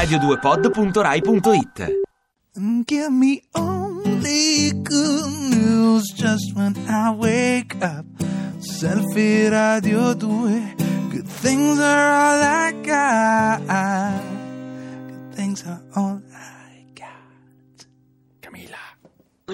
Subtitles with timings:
[0.00, 1.78] radio2pod.rai.it
[2.86, 8.06] Give me only good news just when I wake up.
[8.60, 11.10] Selfie Radio 2.
[11.12, 13.60] Good things are all I got.
[15.08, 16.29] Good things are all I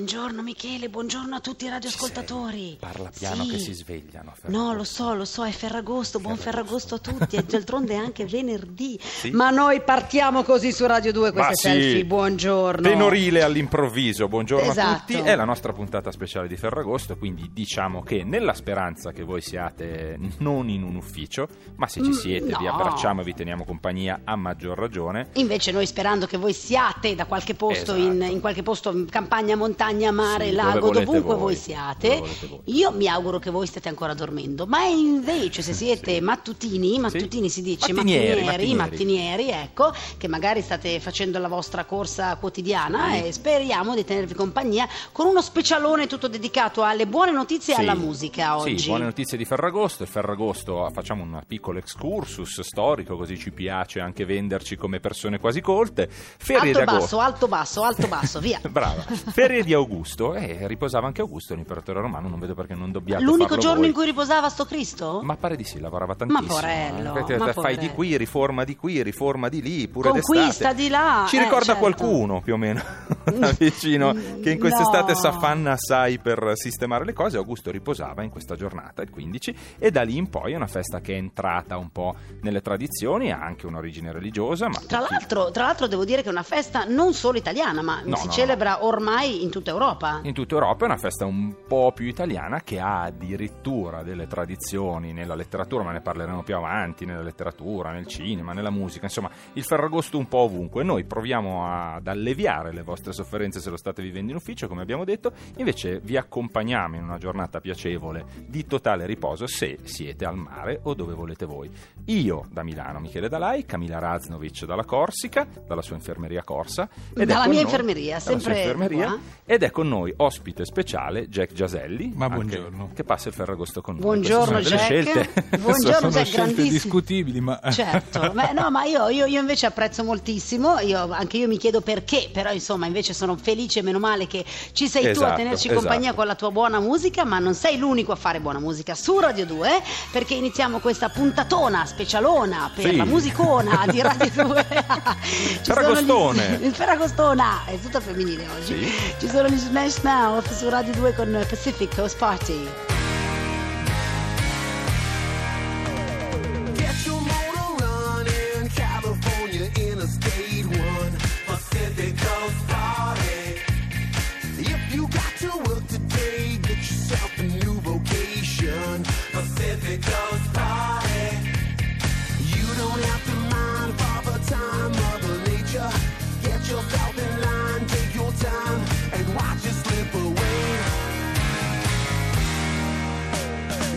[0.00, 2.76] Buongiorno Michele, buongiorno a tutti i radioascoltatori.
[2.78, 3.50] parla piano Sì.
[3.52, 4.34] che si svegliano.
[4.44, 4.74] No, Ferragosto.
[4.76, 8.98] lo so, lo so, è Ferragosto, buon Ferragosto a tutti, e d'altronde è anche venerdì.
[9.00, 9.30] Sì.
[9.30, 11.80] Ma noi partiamo così su Radio 2 Ma queste sì.
[11.80, 12.86] selfie, buongiorno.
[12.86, 15.12] Tenorile all'improvviso, buongiorno a Esatto.
[15.14, 15.18] tutti.
[15.18, 20.18] È la nostra puntata speciale di Ferragosto, quindi diciamo che nella speranza che voi siate
[20.40, 22.74] non in un ufficio, ma se ci Mm, siete vi no.
[22.74, 25.28] abbracciamo e vi teniamo compagnia a maggior ragione.
[25.36, 27.98] Invece noi sperando che voi siate da qualche posto, Esatto.
[27.98, 31.38] in, in qualche posto, in campagna, montagna, mare, Sì, lago, dovunque voi.
[31.38, 32.20] voi siate.
[32.48, 32.60] voi.
[32.64, 37.62] Io mi auguro che voi stiate ancora dormendo, ma invece se siete mattutini, mattutini si
[37.62, 39.44] dice, Mattinieri, mattinieri, mattinieri.
[39.46, 44.88] mattinieri, ecco, che magari state facendo la vostra corsa quotidiana e speriamo di tenervi compagnia
[45.12, 47.82] con uno specialone tutto dedicato alle buone notizie e Sì.
[47.82, 48.78] alla musica oggi.
[48.78, 50.02] Sì, buone notizie di Ferragosto.
[50.02, 55.60] Il Ferragosto facciamo un piccolo excursus storico, così ci piace anche venderci come persone quasi
[55.60, 56.08] colte.
[56.10, 56.98] Ferie Alto di agosto.
[57.16, 58.60] basso, alto basso, alto basso, via.
[58.68, 59.02] Brava.
[59.02, 60.34] Ferie di Augusto.
[60.34, 62.28] E riposava anche Augusto, l'imperatore romano.
[62.28, 63.88] Non vedo perché non dobbiate L'unico giorno voi.
[63.88, 65.20] in cui riposava sto Cristo?
[65.22, 66.46] Ma pare di sì, lavorava tantissimo.
[66.46, 67.36] porello, eh.
[67.36, 67.92] Ma fai di porello.
[67.94, 70.74] qui, riforma di qui, riforma di lì, pure Conquista d'estate.
[70.74, 71.80] di là, Ci eh, ricorda certo.
[71.80, 72.82] qualcuno più o meno
[73.24, 75.18] da vicino che in quest'estate no.
[75.18, 77.36] s'affanna assai per sistemare le cose.
[77.36, 81.00] Augusto riposava in questa giornata, il 15, e da lì in poi è una festa
[81.00, 84.68] che è entrata un po' nelle tradizioni, ha anche un'origine religiosa.
[84.68, 88.00] Ma Tra l'altro, tra l'altro devo dire che è una festa non solo italiana, ma
[88.04, 90.20] No, si no, celebra ormai in tutta Europa.
[90.22, 95.12] In tutta Europa è una festa un po' più italiana che ha addirittura delle tradizioni
[95.12, 99.64] nella letteratura, ma ne parleremo più avanti, nella letteratura, nel cinema, nella musica, insomma il
[99.64, 100.84] Ferragosto un po' ovunque.
[100.84, 105.04] Noi proviamo ad alleviare le vostre sofferenze se lo state vivendo in ufficio, come abbiamo
[105.04, 110.80] detto, invece vi accompagniamo in una giornata piacevole di totale riposo se siete al mare
[110.84, 111.70] o dove volete voi.
[112.06, 116.88] Io da Milano, Michele Dalai, Camilla Raznovic dalla Corsica, dalla sua infermeria Corsa.
[117.14, 119.18] ed è Dalla con mia noi- infermeria, dalla sua sempre infermeria.
[119.56, 122.12] Ed è con noi ospite speciale Jack Giaselli.
[122.14, 122.90] Ma anche- buongiorno.
[122.94, 124.02] Che passa il Ferragosto con noi.
[124.02, 124.82] Buongiorno, Jack.
[124.82, 125.28] scelte.
[125.58, 130.78] Buongiorno, Sono Jack, discutibili, ma Certo, Beh, no, ma io, io- io invece apprezzo moltissimo,
[130.80, 134.88] io- anche io mi chiedo perché, però insomma invece sono felice, meno male che ci
[134.88, 135.80] sei tu a Esatto, tenerci esatto.
[135.80, 139.18] compagnia con la tua buona musica, ma non sei l'unico a fare buona musica su
[139.18, 139.68] Radio 2,
[140.12, 142.96] perché iniziamo questa puntatona specialona per Sì.
[142.96, 144.66] la musicona di Radio 2.
[145.24, 146.58] Ci sono Ferragostone.
[146.60, 148.84] gli- Il Ferragostona, è tutto femminile oggi.
[148.86, 149.16] Sì.
[149.36, 152.95] Ci sono gli Smash Mouth su Radio 2 con Pacific Coast Party.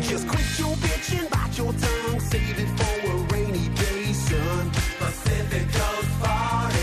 [0.09, 4.71] Just quit your bitching, bite your tongue, save it for a rainy day, son.
[4.97, 6.77] Pacific Coast Party.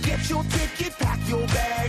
[0.00, 1.81] Get your ticket, pack your bags,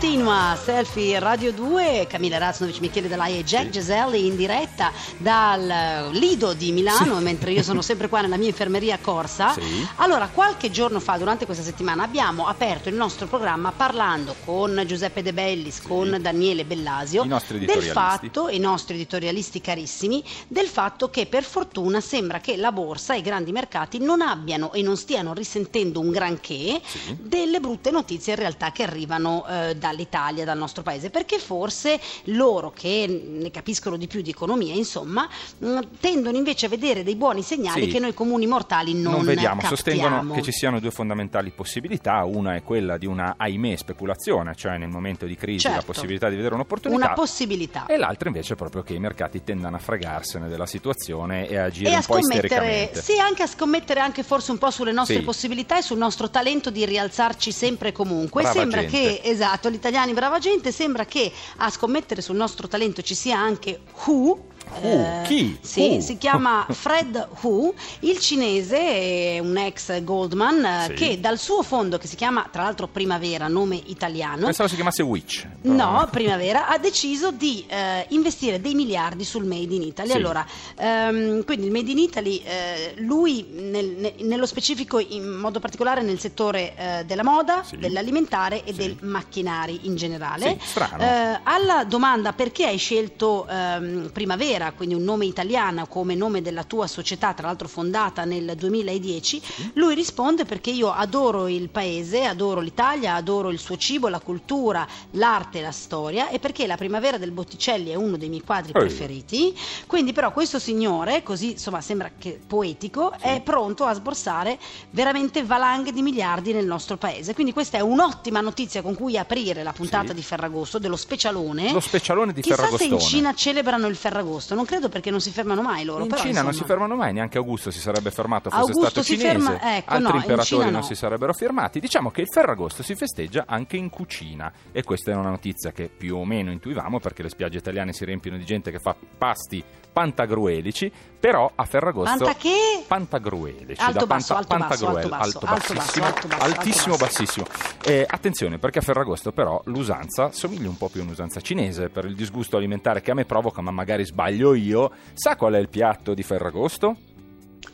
[0.00, 6.10] continua, Selfie Radio 2, Camilla Razzovic, Michele Dell'Aia e Jack Geselli in diretta dal eh,
[6.12, 9.54] Lido di Milano, mentre io sono sempre qua nella mia infermeria Corsa.
[9.54, 9.84] Sì.
[9.96, 15.20] Allora, qualche giorno fa, durante questa settimana, abbiamo aperto il nostro programma parlando con Giuseppe
[15.20, 21.10] De Bellis, con Daniele Bellasio, I nostri del fatto, i nostri editorialisti carissimi, del fatto
[21.10, 24.96] che per fortuna sembra che la borsa e i grandi mercati non abbiano e non
[24.96, 27.16] stiano risentendo un granché Sì.
[27.20, 32.70] delle brutte notizie in realtà che arrivano eh, dall'Italia, dal nostro paese, perché forse loro
[32.70, 37.42] che ne capiscono di più di economia, insomma, mh, tendono invece a vedere dei buoni
[37.42, 37.88] segnali Sì.
[37.88, 39.74] che noi comuni mortali non, non vediamo, captiamo.
[39.76, 44.76] sostengono che ci siano due fondamentali possibilità, una è quella di una ahimè speculazione, cioè
[44.78, 45.86] nel momento di crisi la Certo.
[45.92, 47.86] possibilità di vedere un'opportunità, Una possibilità.
[47.86, 51.64] e l'altra invece è proprio che i mercati tendano a fregarsene della situazione e a
[51.64, 53.00] agire e a un po' istericamente.
[53.02, 55.22] sì, anche a scommettere anche forse un po' sulle nostre Sì.
[55.22, 58.42] possibilità e sul nostro talento di rialzarci sempre e comunque.
[58.42, 58.96] Brava sembra gente.
[58.96, 63.80] che, esatto, italiani brava gente, sembra che a scommettere sul nostro talento ci sia anche
[64.04, 64.46] Who.
[64.80, 65.22] Who?
[65.24, 65.58] Chi?
[65.60, 66.00] Sì, Who?
[66.00, 70.92] si chiama Fred Hu, il cinese, è un ex Goldman, eh, Sì.
[70.94, 75.02] che dal suo fondo, che si chiama tra l'altro Primavera, nome italiano, Pensavo si chiamasse
[75.02, 75.46] Witch.
[75.60, 80.10] però- No, Primavera ha deciso di eh, investire dei miliardi sul Made in Italy.
[80.10, 80.16] Sì.
[80.16, 85.60] Allora, ehm, quindi il Made in Italy, eh, lui nel- ne- nello specifico, in modo
[85.60, 87.76] particolare nel settore eh, della moda, Sì.
[87.78, 90.58] dell'alimentare e dei macchinari in generale.
[90.62, 91.02] Strano.
[91.02, 96.64] Eh, alla domanda perché hai scelto ehm, Primavera, quindi un nome italiano come nome della
[96.64, 99.42] tua società, tra l'altro fondata nel 2010,
[99.74, 104.86] lui risponde perché io adoro il paese, adoro l'Italia, adoro il suo cibo, la cultura,
[105.12, 108.72] l'arte e la storia e perché la Primavera del Botticelli è uno dei miei quadri
[108.74, 108.78] Ehi.
[108.80, 109.56] preferiti.
[109.86, 114.58] Quindi però questo signore, così insomma sembra che poetico, è pronto a sborsare
[114.90, 117.34] veramente valanghe di miliardi nel nostro paese.
[117.34, 120.14] Quindi questa è un'ottima notizia con cui aprire la puntata Sì.
[120.14, 121.72] di Ferragosto dello specialone.
[121.72, 122.88] Lo specialone di Chissà Ferragostone.
[122.98, 126.04] se in Cina celebrano il Ferragosto, non credo perché non si fermano mai loro.
[126.04, 126.66] In Cina non si insomma.
[126.66, 130.18] fermano mai, neanche Augusto si sarebbe fermato, fosse Augusto stato cinese, ferma- ecco, altri no,
[130.18, 130.82] imperatori non no.
[130.82, 131.80] si sarebbero fermati.
[131.80, 135.88] Diciamo che il Ferragosto si festeggia anche in cucina e questa è una notizia che
[135.88, 139.62] più o meno intuivamo perché le spiagge italiane si riempiono di gente che fa pasti
[139.92, 142.24] pantagruelici, però a Ferragosto...
[142.24, 142.84] Panta che?
[142.86, 147.46] Pantagruelici, Alto da basso, alto basso, alto basso, bassissimo, alto basso, altissimo, bassissimo.
[147.84, 152.04] Eh, attenzione perché a Ferragosto però l'usanza somiglia un po' più a un'usanza cinese per
[152.04, 154.90] il disgusto alimentare che a me provoca, ma magari sbaglio io.
[155.14, 156.96] Sa qual è il piatto di Ferragosto?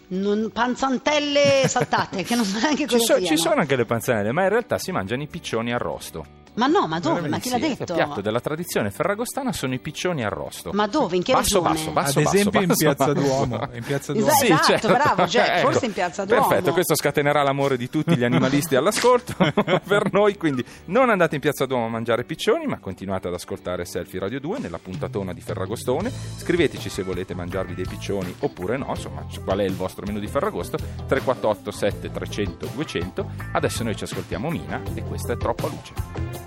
[0.06, 3.26] Non- panzantelle saltate, che non so neanche Ci, cosa so- siano.
[3.26, 6.42] ci sono anche le panzanelle, ma in realtà si mangiano i piccioni arrosto.
[6.54, 7.28] Ma no, ma dove?
[7.28, 7.82] Ma chi l'ha detto?
[7.82, 10.70] Il piatto della tradizione ferragostana sono i piccioni arrosto.
[10.72, 11.16] Ma dove?
[11.16, 11.74] In che basso, regione?
[11.74, 13.12] basso, basso, Ad basso, esempio in Piazza basso.
[13.12, 13.68] Duomo.
[13.72, 14.28] In Piazza Duomo.
[14.30, 14.44] Esatto.
[14.44, 14.88] Sì, certo.
[14.88, 15.70] bravo, Jack, Ecco.
[15.70, 16.46] forse in Piazza Duomo.
[16.46, 19.34] Perfetto, questo scatenerà l'amore di tutti gli animalisti all'ascolto
[19.86, 23.84] per noi, quindi non andate in Piazza Duomo a mangiare piccioni, ma continuate ad ascoltare
[23.84, 26.10] Selfie Radio 2 nella puntatona di Ferragostone.
[26.36, 30.26] Scriveteci se volete mangiarvi dei piccioni oppure no, insomma, qual è il vostro menù di
[30.28, 33.30] Ferragosto 348 7 300 200.
[33.52, 36.43] Adesso noi ci ascoltiamo Mina e questa è troppa luce.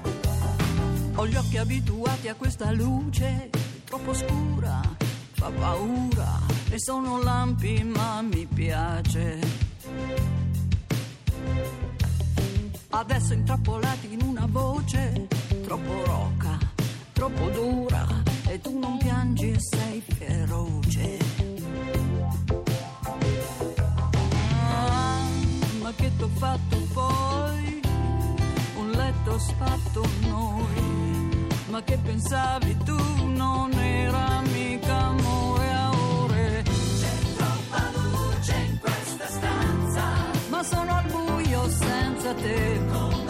[1.20, 3.50] Ho gli occhi abituati a questa luce
[3.86, 4.80] troppo scura,
[5.32, 6.40] fa paura
[6.70, 9.40] e sono lampi ma mi piace.
[12.90, 15.28] Adesso intrappolati in una voce
[15.64, 16.58] troppo roca,
[17.14, 18.06] troppo dura
[18.46, 21.18] e tu non piangi e sei feroce.
[24.70, 25.20] Ah,
[25.82, 27.82] ma che t'ho fatto poi?
[28.78, 31.17] Un letto sfatto noi,
[31.70, 36.64] ma che pensavi tu non era mica amore a ore.
[36.64, 40.04] C'è troppa luce in questa stanza,
[40.50, 43.27] ma sono al buio senza te.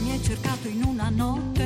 [0.00, 1.57] Mi hai cercato in una notte,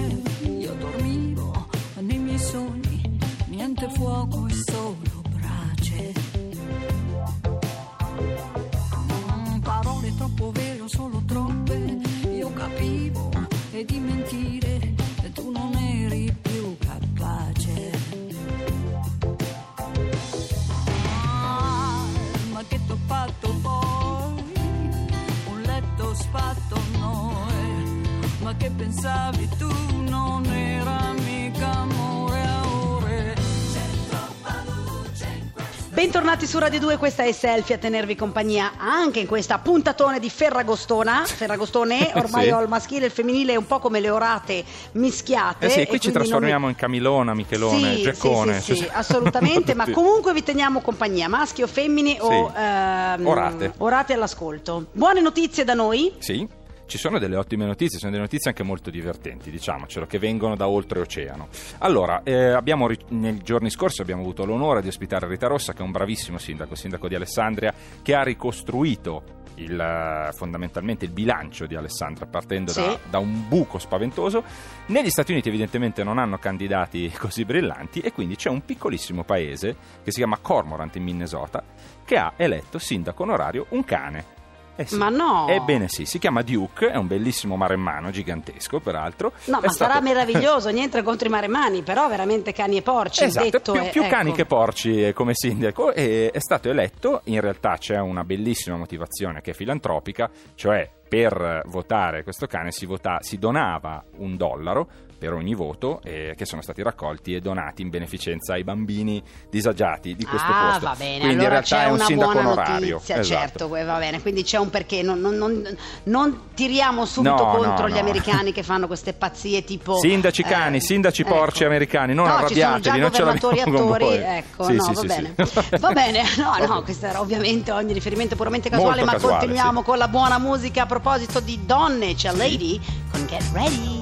[28.57, 29.71] che pensavi tu
[30.09, 33.35] non era mica amore a ore.
[33.35, 35.53] C'è troppa luce.
[35.89, 40.29] Bentornati su Radio 2, questa è Selfie a tenervi compagnia anche in questa puntatone di
[40.29, 41.25] Ferragostona.
[41.25, 42.51] Ferragostone, ormai sì.
[42.51, 45.67] ho il maschile e il femminile un po' come le orate mischiate.
[45.67, 46.73] Eh sì, qui ci trasformiamo mi...
[46.73, 48.61] in Camilona, Michelone, sì, Geccone.
[48.61, 53.73] Sì, sì, sì assolutamente, ma comunque vi teniamo compagnia, maschi o femmine o ehm, orate.
[53.79, 54.87] orate all'ascolto.
[54.93, 56.13] Buone notizie da noi.
[56.19, 56.61] Sì
[56.93, 60.69] ci sono delle ottime notizie, sono delle notizie anche molto divertenti, diciamocelo, che vengono da
[60.69, 61.49] oltreoceano.
[61.79, 65.83] Allora, eh, abbiamo, nei giorni scorsi abbiamo avuto l'onore di ospitare Rita Rossa, che è
[65.83, 67.73] un bravissimo sindaco, sindaco di Alessandria,
[68.03, 72.99] che ha ricostruito il, eh, fondamentalmente il bilancio di Alessandria partendo da, Sì.
[73.09, 74.45] da un buco spaventoso.
[74.89, 79.75] Negli Stati Uniti evidentemente non hanno candidati così brillanti e quindi c'è un piccolissimo paese
[80.05, 81.65] che si chiama Cormorant in Minnesota
[82.05, 84.41] che ha eletto sindaco onorario un cane.
[84.75, 84.97] Eh sì.
[84.97, 85.47] Ma no!
[85.49, 89.33] Ebbene sì, si chiama Duke, è un bellissimo maremmano, gigantesco peraltro.
[89.45, 93.25] No, È ma stato- sarà meraviglioso, niente contro i maremani, però veramente cani e porci.
[93.25, 94.11] Esatto, detto più, è- più ecco.
[94.11, 98.77] cani che porci eh, come sindaco e è stato eletto, in realtà c'è una bellissima
[98.77, 104.89] motivazione che è filantropica, cioè per votare questo cane si, vota- si donava un dollaro
[105.23, 110.17] per ogni voto eh, che sono stati raccolti e donati in beneficenza ai bambini disagiati
[110.17, 110.87] di questo ah, posto.
[110.87, 112.95] va bene, Quindi allora in realtà c'è è un sindaco onorario.
[112.95, 113.39] notizia, esatto.
[113.41, 117.55] certo, que- va bene, quindi c'è un perché, non, non- non- non tiriamo subito No,
[117.55, 118.01] contro no, gli no.
[118.01, 119.95] americani che fanno queste pazzie tipo...
[119.99, 121.35] Sindaci cani, eh, sindaci ecco.
[121.35, 124.17] porci americani, non no, arrabbiatevi, non ce l'abbiamo con attori, voi.
[124.17, 125.35] ecco, Sì, no, sì, va sì, bene.
[125.79, 129.83] Va bene, no, no, questo era ovviamente ogni riferimento puramente casuale, Molto ma casuale, continuiamo
[129.83, 132.81] con la buona musica a proposito di donne, c'è Lady
[133.13, 134.02] con Get Ready.